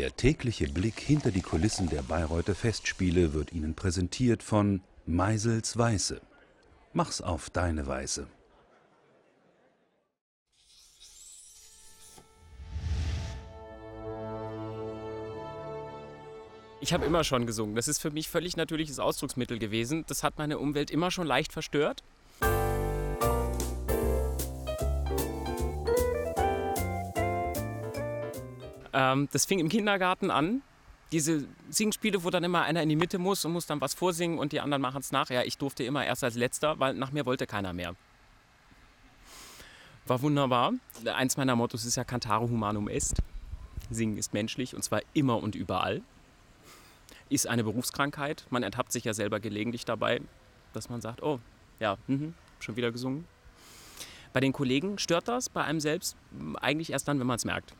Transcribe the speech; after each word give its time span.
Der 0.00 0.16
tägliche 0.16 0.66
Blick 0.66 0.98
hinter 0.98 1.30
die 1.30 1.42
Kulissen 1.42 1.90
der 1.90 2.00
Bayreuther 2.00 2.54
Festspiele 2.54 3.34
wird 3.34 3.52
Ihnen 3.52 3.74
präsentiert 3.74 4.42
von 4.42 4.80
Meisels 5.04 5.76
Weiße. 5.76 6.22
Mach's 6.94 7.20
auf 7.20 7.50
deine 7.50 7.86
Weise. 7.86 8.26
Ich 16.80 16.94
habe 16.94 17.04
immer 17.04 17.22
schon 17.22 17.44
gesungen. 17.44 17.74
Das 17.74 17.86
ist 17.86 17.98
für 17.98 18.10
mich 18.10 18.30
völlig 18.30 18.56
natürliches 18.56 18.98
Ausdrucksmittel 19.00 19.58
gewesen. 19.58 20.06
Das 20.06 20.22
hat 20.22 20.38
meine 20.38 20.58
Umwelt 20.58 20.90
immer 20.90 21.10
schon 21.10 21.26
leicht 21.26 21.52
verstört. 21.52 22.02
Ähm, 28.92 29.28
das 29.32 29.44
fing 29.44 29.58
im 29.58 29.68
Kindergarten 29.68 30.30
an. 30.30 30.62
Diese 31.12 31.44
Singspiele, 31.70 32.22
wo 32.22 32.30
dann 32.30 32.44
immer 32.44 32.62
einer 32.62 32.82
in 32.82 32.88
die 32.88 32.96
Mitte 32.96 33.18
muss 33.18 33.44
und 33.44 33.52
muss 33.52 33.66
dann 33.66 33.80
was 33.80 33.94
vorsingen 33.94 34.38
und 34.38 34.52
die 34.52 34.60
anderen 34.60 34.80
machen 34.80 35.00
es 35.00 35.10
nach. 35.10 35.28
Ja, 35.30 35.42
ich 35.42 35.58
durfte 35.58 35.82
immer 35.82 36.04
erst 36.04 36.22
als 36.22 36.36
letzter, 36.36 36.78
weil 36.78 36.94
nach 36.94 37.10
mir 37.10 37.26
wollte 37.26 37.46
keiner 37.46 37.72
mehr. 37.72 37.96
War 40.06 40.22
wunderbar. 40.22 40.72
Eins 41.04 41.36
meiner 41.36 41.56
Mottos 41.56 41.84
ist 41.84 41.96
ja 41.96 42.04
Cantare 42.04 42.48
humanum 42.48 42.88
est. 42.88 43.22
Singen 43.90 44.16
ist 44.16 44.32
menschlich 44.32 44.74
und 44.74 44.82
zwar 44.82 45.02
immer 45.14 45.42
und 45.42 45.54
überall. 45.54 46.02
Ist 47.28 47.46
eine 47.46 47.64
Berufskrankheit. 47.64 48.46
Man 48.50 48.62
ertappt 48.62 48.92
sich 48.92 49.04
ja 49.04 49.14
selber 49.14 49.40
gelegentlich 49.40 49.84
dabei, 49.84 50.20
dass 50.72 50.88
man 50.88 51.00
sagt, 51.00 51.22
oh, 51.22 51.40
ja, 51.80 51.96
mh, 52.06 52.32
schon 52.60 52.76
wieder 52.76 52.92
gesungen. 52.92 53.24
Bei 54.32 54.40
den 54.40 54.52
Kollegen 54.52 54.98
stört 54.98 55.26
das, 55.28 55.48
bei 55.48 55.64
einem 55.64 55.80
selbst 55.80 56.16
eigentlich 56.60 56.92
erst 56.92 57.08
dann, 57.08 57.18
wenn 57.18 57.26
man 57.26 57.36
es 57.36 57.44
merkt. 57.44 57.74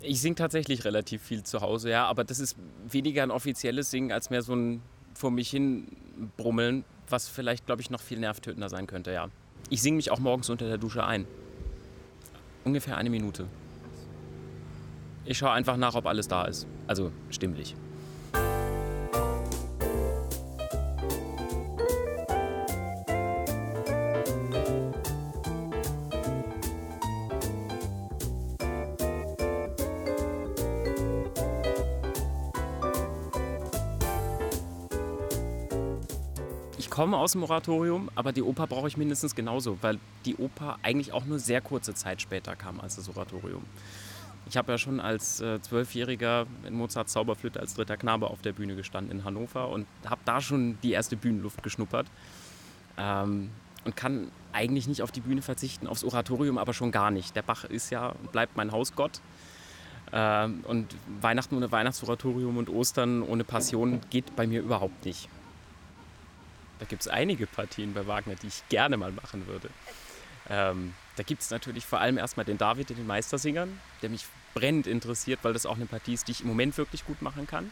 Ich 0.00 0.20
singe 0.20 0.34
tatsächlich 0.34 0.84
relativ 0.84 1.22
viel 1.22 1.44
zu 1.44 1.60
Hause, 1.60 1.90
ja, 1.90 2.06
aber 2.06 2.24
das 2.24 2.40
ist 2.40 2.56
weniger 2.88 3.22
ein 3.22 3.30
offizielles 3.30 3.90
Singen 3.90 4.10
als 4.10 4.30
mehr 4.30 4.42
so 4.42 4.54
ein 4.54 4.82
vor 5.14 5.30
mich 5.30 5.50
hin 5.50 5.86
brummeln, 6.36 6.84
was 7.08 7.28
vielleicht, 7.28 7.66
glaube 7.66 7.82
ich, 7.82 7.90
noch 7.90 8.00
viel 8.00 8.18
nervtötender 8.18 8.68
sein 8.68 8.86
könnte, 8.86 9.12
ja. 9.12 9.28
Ich 9.70 9.82
singe 9.82 9.96
mich 9.96 10.10
auch 10.10 10.18
morgens 10.18 10.50
unter 10.50 10.66
der 10.66 10.78
Dusche 10.78 11.04
ein. 11.04 11.26
Ungefähr 12.64 12.96
eine 12.96 13.10
Minute. 13.10 13.46
Ich 15.24 15.38
schaue 15.38 15.52
einfach 15.52 15.76
nach, 15.76 15.94
ob 15.94 16.06
alles 16.06 16.26
da 16.26 16.46
ist. 16.46 16.66
Also 16.86 17.12
stimmlich. 17.30 17.76
Ich 36.82 36.90
komme 36.90 37.16
aus 37.16 37.30
dem 37.30 37.44
Oratorium, 37.44 38.10
aber 38.16 38.32
die 38.32 38.42
Oper 38.42 38.66
brauche 38.66 38.88
ich 38.88 38.96
mindestens 38.96 39.36
genauso, 39.36 39.78
weil 39.82 40.00
die 40.24 40.34
Oper 40.34 40.80
eigentlich 40.82 41.12
auch 41.12 41.24
nur 41.24 41.38
sehr 41.38 41.60
kurze 41.60 41.94
Zeit 41.94 42.20
später 42.20 42.56
kam 42.56 42.80
als 42.80 42.96
das 42.96 43.08
Oratorium. 43.08 43.62
Ich 44.48 44.56
habe 44.56 44.72
ja 44.72 44.78
schon 44.78 44.98
als 44.98 45.40
äh, 45.40 45.62
Zwölfjähriger 45.62 46.44
in 46.66 46.74
Mozarts 46.74 47.12
Zauberflöte 47.12 47.60
als 47.60 47.74
dritter 47.74 47.96
Knabe 47.96 48.28
auf 48.28 48.42
der 48.42 48.50
Bühne 48.52 48.74
gestanden 48.74 49.16
in 49.16 49.24
Hannover 49.24 49.68
und 49.68 49.86
habe 50.04 50.22
da 50.24 50.40
schon 50.40 50.76
die 50.82 50.90
erste 50.90 51.14
Bühnenluft 51.14 51.62
geschnuppert. 51.62 52.08
Ähm, 52.98 53.50
und 53.84 53.94
kann 53.94 54.32
eigentlich 54.52 54.88
nicht 54.88 55.02
auf 55.02 55.12
die 55.12 55.20
Bühne 55.20 55.40
verzichten, 55.40 55.86
aufs 55.86 56.02
Oratorium 56.02 56.58
aber 56.58 56.74
schon 56.74 56.90
gar 56.90 57.12
nicht. 57.12 57.36
Der 57.36 57.42
Bach 57.42 57.62
ist 57.62 57.90
ja 57.90 58.08
und 58.08 58.32
bleibt 58.32 58.56
mein 58.56 58.72
Hausgott. 58.72 59.20
Ähm, 60.12 60.64
und 60.66 60.96
Weihnachten 61.20 61.54
ohne 61.56 61.70
Weihnachtsoratorium 61.70 62.56
und 62.56 62.68
Ostern 62.68 63.22
ohne 63.22 63.44
Passion 63.44 64.00
geht 64.10 64.34
bei 64.34 64.48
mir 64.48 64.62
überhaupt 64.62 65.04
nicht. 65.04 65.28
Da 66.82 66.88
gibt 66.88 67.02
es 67.02 67.06
einige 67.08 67.46
Partien 67.46 67.94
bei 67.94 68.08
Wagner, 68.08 68.34
die 68.34 68.48
ich 68.48 68.68
gerne 68.68 68.96
mal 68.96 69.12
machen 69.12 69.46
würde. 69.46 69.70
Ähm, 70.50 70.94
da 71.14 71.22
gibt 71.22 71.40
es 71.40 71.50
natürlich 71.52 71.86
vor 71.86 72.00
allem 72.00 72.18
erstmal 72.18 72.44
den 72.44 72.58
David 72.58 72.90
in 72.90 72.96
den 72.96 73.06
Meistersingern, 73.06 73.80
der 74.02 74.10
mich 74.10 74.24
brennend 74.52 74.88
interessiert, 74.88 75.38
weil 75.44 75.52
das 75.52 75.64
auch 75.64 75.76
eine 75.76 75.86
Partie 75.86 76.14
ist, 76.14 76.26
die 76.26 76.32
ich 76.32 76.40
im 76.40 76.48
Moment 76.48 76.76
wirklich 76.76 77.06
gut 77.06 77.22
machen 77.22 77.46
kann. 77.46 77.70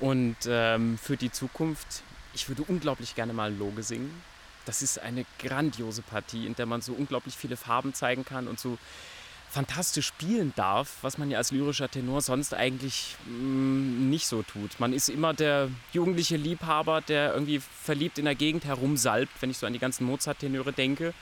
Und 0.00 0.38
ähm, 0.48 0.98
für 0.98 1.16
die 1.16 1.30
Zukunft, 1.30 2.02
ich 2.34 2.48
würde 2.48 2.64
unglaublich 2.64 3.14
gerne 3.14 3.32
mal 3.32 3.54
Loge 3.54 3.84
singen. 3.84 4.24
Das 4.64 4.82
ist 4.82 4.98
eine 4.98 5.24
grandiose 5.38 6.02
Partie, 6.02 6.46
in 6.46 6.56
der 6.56 6.66
man 6.66 6.80
so 6.80 6.94
unglaublich 6.94 7.36
viele 7.36 7.56
Farben 7.56 7.94
zeigen 7.94 8.24
kann 8.24 8.48
und 8.48 8.58
so 8.58 8.76
fantastisch 9.50 10.06
spielen 10.06 10.52
darf, 10.56 10.98
was 11.02 11.18
man 11.18 11.30
ja 11.30 11.38
als 11.38 11.50
lyrischer 11.50 11.90
Tenor 11.90 12.20
sonst 12.22 12.54
eigentlich 12.54 13.16
mh, 13.26 14.08
nicht 14.08 14.26
so 14.26 14.42
tut. 14.42 14.78
Man 14.78 14.92
ist 14.92 15.08
immer 15.08 15.34
der 15.34 15.68
jugendliche 15.92 16.36
Liebhaber, 16.36 17.00
der 17.00 17.34
irgendwie 17.34 17.60
verliebt 17.60 18.18
in 18.18 18.24
der 18.24 18.34
Gegend 18.34 18.64
herumsalbt, 18.64 19.32
wenn 19.40 19.50
ich 19.50 19.58
so 19.58 19.66
an 19.66 19.72
die 19.72 19.78
ganzen 19.78 20.04
Mozart-Tenöre 20.04 20.72
denke. 20.72 21.12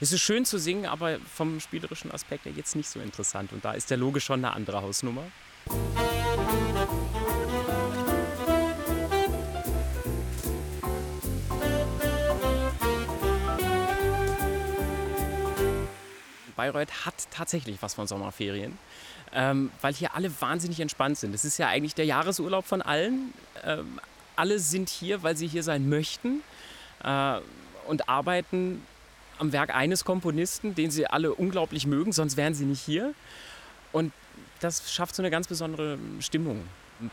Es 0.00 0.12
ist 0.12 0.20
schön 0.20 0.44
zu 0.44 0.58
singen, 0.58 0.86
aber 0.86 1.18
vom 1.34 1.60
spielerischen 1.60 2.12
Aspekt 2.12 2.44
her 2.44 2.52
jetzt 2.54 2.76
nicht 2.76 2.88
so 2.88 3.00
interessant. 3.00 3.52
Und 3.52 3.64
da 3.64 3.72
ist 3.72 3.90
der 3.90 3.96
Loge 3.96 4.20
schon 4.20 4.44
eine 4.44 4.54
andere 4.54 4.82
Hausnummer. 4.82 5.24
Bayreuth 16.58 17.06
hat 17.06 17.14
tatsächlich 17.30 17.80
was 17.82 17.94
von 17.94 18.08
Sommerferien, 18.08 18.76
ähm, 19.32 19.70
weil 19.80 19.94
hier 19.94 20.16
alle 20.16 20.28
wahnsinnig 20.40 20.80
entspannt 20.80 21.16
sind. 21.16 21.32
Das 21.32 21.44
ist 21.44 21.56
ja 21.56 21.68
eigentlich 21.68 21.94
der 21.94 22.04
Jahresurlaub 22.04 22.66
von 22.66 22.82
allen. 22.82 23.32
Ähm, 23.64 24.00
alle 24.34 24.58
sind 24.58 24.88
hier, 24.88 25.22
weil 25.22 25.36
sie 25.36 25.46
hier 25.46 25.62
sein 25.62 25.88
möchten 25.88 26.42
äh, 27.04 27.38
und 27.86 28.08
arbeiten 28.08 28.82
am 29.38 29.52
Werk 29.52 29.72
eines 29.72 30.04
Komponisten, 30.04 30.74
den 30.74 30.90
sie 30.90 31.06
alle 31.06 31.32
unglaublich 31.32 31.86
mögen, 31.86 32.12
sonst 32.12 32.36
wären 32.36 32.54
sie 32.54 32.64
nicht 32.64 32.80
hier. 32.80 33.14
Und 33.92 34.12
das 34.58 34.92
schafft 34.92 35.14
so 35.14 35.22
eine 35.22 35.30
ganz 35.30 35.46
besondere 35.46 35.96
Stimmung. 36.18 36.64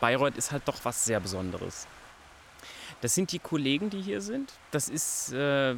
Bayreuth 0.01 0.37
ist 0.37 0.51
halt 0.51 0.67
doch 0.67 0.79
was 0.83 1.05
sehr 1.05 1.19
Besonderes. 1.19 1.85
Das 3.01 3.13
sind 3.13 3.31
die 3.31 3.37
Kollegen, 3.37 3.91
die 3.91 4.01
hier 4.01 4.21
sind. 4.21 4.53
Das 4.71 4.89
ist 4.89 5.33
äh, 5.33 5.75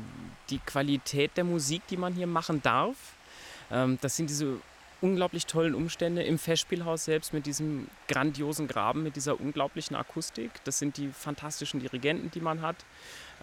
die 0.50 0.60
Qualität 0.60 1.36
der 1.36 1.44
Musik, 1.44 1.82
die 1.90 1.98
man 1.98 2.14
hier 2.14 2.28
machen 2.28 2.62
darf. 2.62 2.96
Ähm, 3.72 3.98
das 4.02 4.16
sind 4.16 4.30
diese 4.30 4.60
unglaublich 5.02 5.46
tollen 5.46 5.76
Umstände 5.76 6.24
im 6.24 6.40
Festspielhaus 6.40 7.06
selbst 7.06 7.34
mit 7.34 7.46
diesem 7.46 7.88
grandiosen 8.08 8.68
Graben, 8.68 9.04
mit 9.04 9.16
dieser 9.16 9.40
unglaublichen 9.40 9.96
Akustik. 9.96 10.52
Das 10.64 10.80
sind 10.80 10.98
die 10.98 11.10
fantastischen 11.10 11.80
Dirigenten, 11.80 12.32
die 12.32 12.42
man 12.42 12.62
hat. 12.62 12.78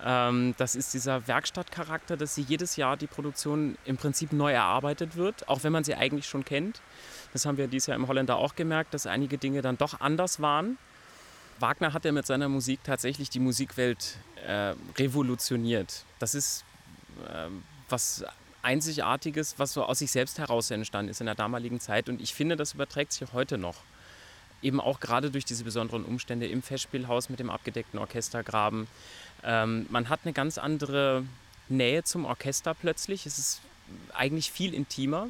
Ähm, 0.04 0.54
das 0.58 0.74
ist 0.74 0.94
dieser 0.94 1.28
Werkstattcharakter, 1.28 2.16
dass 2.16 2.34
sie 2.34 2.42
jedes 2.42 2.76
Jahr 2.76 2.96
die 2.96 3.06
Produktion 3.06 3.76
im 3.84 3.96
Prinzip 3.96 4.32
neu 4.32 4.52
erarbeitet 4.52 5.16
wird, 5.16 5.48
auch 5.48 5.62
wenn 5.62 5.72
man 5.72 5.84
sie 5.84 5.94
eigentlich 5.94 6.26
schon 6.26 6.44
kennt. 6.44 6.80
Das 7.32 7.46
haben 7.46 7.56
wir 7.56 7.68
dieses 7.68 7.86
Jahr 7.86 7.96
im 7.96 8.08
Holländer 8.08 8.36
auch 8.36 8.56
gemerkt, 8.56 8.92
dass 8.92 9.06
einige 9.06 9.38
Dinge 9.38 9.62
dann 9.62 9.78
doch 9.78 10.00
anders 10.00 10.40
waren. 10.40 10.76
Wagner 11.60 11.92
hat 11.92 12.04
ja 12.04 12.10
mit 12.10 12.26
seiner 12.26 12.48
Musik 12.48 12.80
tatsächlich 12.82 13.30
die 13.30 13.38
Musikwelt 13.38 14.18
äh, 14.44 14.74
revolutioniert. 14.98 16.04
Das 16.18 16.34
ist 16.34 16.64
äh, 17.28 17.48
was 17.88 18.24
Einzigartiges, 18.64 19.58
was 19.58 19.72
so 19.72 19.84
aus 19.84 19.98
sich 19.98 20.10
selbst 20.10 20.38
heraus 20.38 20.70
entstanden 20.70 21.10
ist 21.10 21.20
in 21.20 21.26
der 21.26 21.34
damaligen 21.34 21.80
Zeit. 21.80 22.08
Und 22.08 22.20
ich 22.20 22.34
finde, 22.34 22.56
das 22.56 22.74
überträgt 22.74 23.12
sich 23.12 23.32
heute 23.32 23.58
noch. 23.58 23.76
Eben 24.62 24.80
auch 24.80 25.00
gerade 25.00 25.30
durch 25.30 25.44
diese 25.44 25.64
besonderen 25.64 26.04
Umstände 26.04 26.46
im 26.46 26.62
Festspielhaus 26.62 27.28
mit 27.28 27.38
dem 27.38 27.50
abgedeckten 27.50 27.98
Orchestergraben. 27.98 28.86
Ähm, 29.42 29.86
man 29.90 30.08
hat 30.08 30.20
eine 30.24 30.32
ganz 30.32 30.58
andere 30.58 31.24
Nähe 31.68 32.04
zum 32.04 32.24
Orchester 32.24 32.74
plötzlich. 32.74 33.26
Es 33.26 33.38
ist 33.38 33.60
eigentlich 34.14 34.50
viel 34.50 34.72
intimer. 34.72 35.28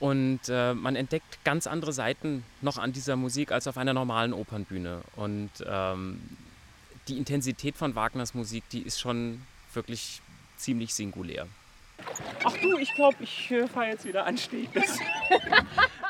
Und 0.00 0.40
äh, 0.48 0.74
man 0.74 0.96
entdeckt 0.96 1.38
ganz 1.44 1.66
andere 1.66 1.92
Seiten 1.92 2.44
noch 2.60 2.78
an 2.78 2.92
dieser 2.92 3.16
Musik 3.16 3.52
als 3.52 3.68
auf 3.68 3.78
einer 3.78 3.94
normalen 3.94 4.32
Opernbühne. 4.32 5.02
Und 5.14 5.50
ähm, 5.64 6.20
die 7.08 7.16
Intensität 7.16 7.76
von 7.76 7.94
Wagners 7.94 8.34
Musik, 8.34 8.64
die 8.70 8.80
ist 8.80 9.00
schon 9.00 9.42
wirklich 9.72 10.20
ziemlich 10.56 10.94
singulär. 10.94 11.46
Ach 12.44 12.56
du, 12.58 12.76
ich 12.78 12.94
glaube, 12.94 13.16
ich 13.20 13.50
äh, 13.50 13.66
fahre 13.66 13.88
jetzt 13.88 14.04
wieder 14.04 14.26
anstehend. 14.26 14.70